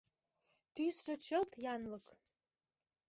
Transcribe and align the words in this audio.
Тӱсшӧ— 0.73 1.13
чылт 1.25 1.51
янлык. 1.73 2.05